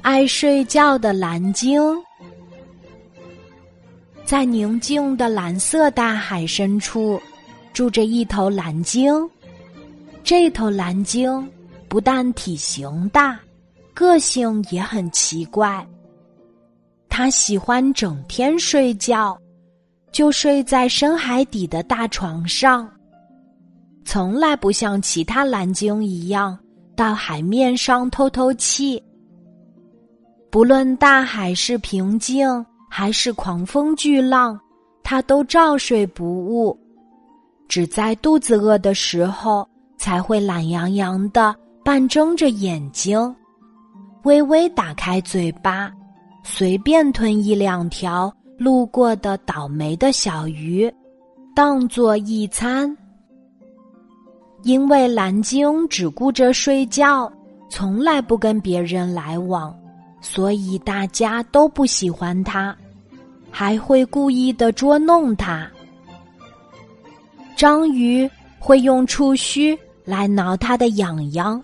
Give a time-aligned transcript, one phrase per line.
[0.00, 1.80] 爱睡觉的蓝鲸，
[4.24, 7.20] 在宁静的蓝色大海深处，
[7.72, 9.12] 住着一头蓝鲸。
[10.24, 11.48] 这头蓝鲸
[11.88, 13.38] 不但体型大，
[13.94, 15.86] 个性也很奇怪。
[17.08, 19.38] 它喜欢整天睡觉，
[20.10, 22.90] 就睡在深海底的大床上，
[24.04, 26.58] 从来不像其他蓝鲸一样
[26.96, 29.02] 到海面上透透气。
[30.52, 32.46] 不论大海是平静
[32.86, 34.60] 还是狂风巨浪，
[35.02, 36.78] 他都照睡不误。
[37.68, 43.34] 只在肚子饿的时候，才会懒洋洋的半睁着眼睛，
[44.24, 45.90] 微微打开嘴巴，
[46.44, 50.92] 随便吞一两条路过的倒霉的小鱼，
[51.56, 52.94] 当做一餐。
[54.64, 57.32] 因为蓝鲸只顾着睡觉，
[57.70, 59.74] 从来不跟别人来往。
[60.22, 62.74] 所以大家都不喜欢他，
[63.50, 65.70] 还会故意的捉弄他。
[67.56, 71.62] 章鱼会用触须来挠他的痒痒，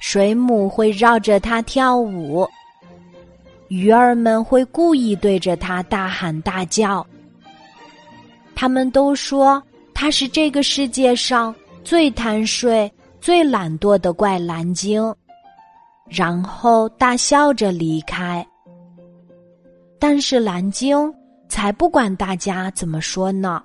[0.00, 2.48] 水母会绕着它跳舞，
[3.68, 7.06] 鱼儿们会故意对着它大喊大叫。
[8.54, 9.62] 他们都说
[9.94, 15.14] 他是这个世界上最贪睡、最懒惰的怪蓝鲸。
[16.08, 18.46] 然后大笑着离开。
[19.98, 21.12] 但是蓝鲸
[21.48, 23.62] 才不管大家怎么说呢，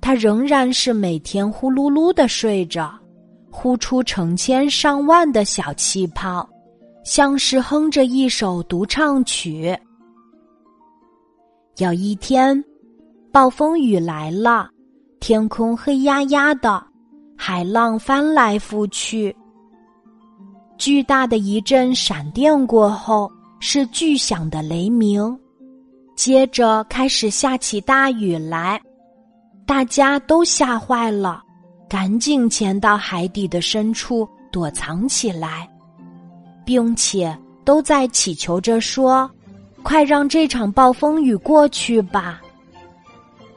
[0.00, 2.92] 它仍然是每天呼噜噜的睡着，
[3.50, 6.48] 呼出成千上万的小气泡，
[7.04, 9.76] 像是哼着一首独唱曲。
[11.76, 12.62] 有一天，
[13.32, 14.68] 暴风雨来了，
[15.18, 16.82] 天空黑压压的，
[17.36, 19.34] 海浪翻来覆去。
[20.80, 25.38] 巨大的一阵闪电过后，是巨响的雷鸣，
[26.16, 28.80] 接着开始下起大雨来，
[29.66, 31.42] 大家都吓坏了，
[31.86, 35.68] 赶紧潜到海底的深处躲藏起来，
[36.64, 39.30] 并且都在祈求着说
[39.84, 42.40] ：“快让这场暴风雨过去吧。”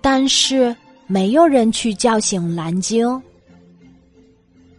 [0.00, 0.74] 但是
[1.08, 3.20] 没有人去叫醒蓝鲸。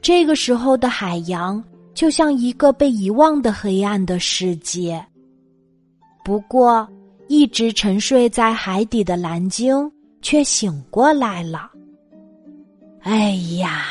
[0.01, 1.61] 这个时候的海洋。
[1.99, 5.05] 就像一个被遗忘的黑暗的世界。
[6.23, 6.87] 不过，
[7.27, 11.69] 一直沉睡在海底的蓝鲸却醒过来了。
[13.01, 13.81] 哎呀！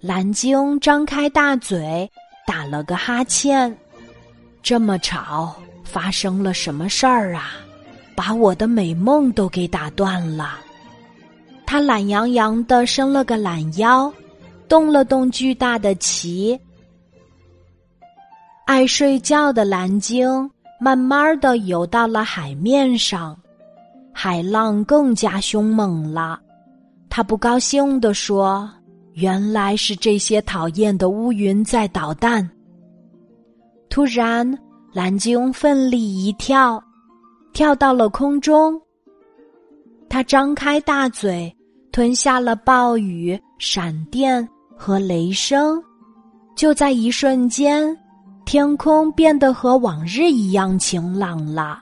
[0.00, 2.10] 蓝鲸张开大嘴，
[2.46, 3.76] 打了个哈欠。
[4.62, 5.54] 这么吵，
[5.84, 7.58] 发生了什么事儿啊？
[8.14, 10.60] 把我的美梦都给打断了。
[11.66, 14.10] 他懒洋洋的伸了个懒腰，
[14.66, 16.58] 动了动巨大的鳍。
[18.66, 20.50] 爱睡觉的蓝鲸
[20.80, 23.38] 慢慢的游到了海面上，
[24.12, 26.40] 海浪更加凶猛了。
[27.08, 28.68] 他不高兴地说
[29.14, 32.50] ：“原来是这些讨厌的乌云在捣蛋。”
[33.88, 34.58] 突然，
[34.92, 36.82] 蓝鲸奋力一跳，
[37.52, 38.78] 跳到了空中。
[40.08, 41.54] 他张开大嘴，
[41.92, 44.46] 吞下了暴雨、闪电
[44.76, 45.80] 和雷声。
[46.56, 47.96] 就在一瞬间。
[48.46, 51.80] 天空变得和往日一样晴朗了，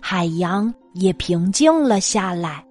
[0.00, 2.64] 海洋也平静了下来。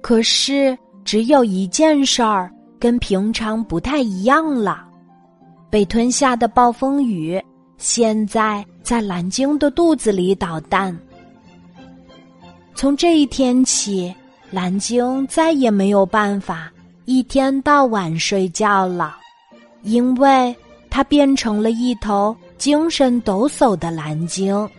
[0.00, 2.50] 可是，只有一件事儿
[2.80, 4.86] 跟平常不太一样了：
[5.68, 7.38] 被吞下的暴风雨
[7.76, 10.98] 现在在蓝鲸的肚子里捣蛋。
[12.74, 14.12] 从这一天起，
[14.50, 16.72] 蓝鲸再也没有办法
[17.04, 19.18] 一天到晚睡觉了，
[19.82, 20.56] 因为。
[20.94, 24.70] 它变成了一头精神抖擞的蓝鲸。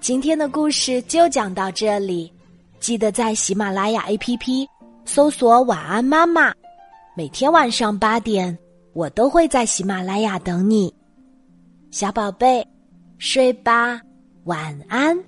[0.00, 2.32] 今天的故事就讲到这里，
[2.78, 4.66] 记得在喜马拉雅 APP
[5.04, 6.54] 搜索“晚安妈妈”，
[7.14, 8.58] 每天晚上八点，
[8.94, 10.90] 我都会在喜马拉雅等你，
[11.90, 12.66] 小宝贝，
[13.18, 14.00] 睡吧，
[14.44, 15.22] 晚安。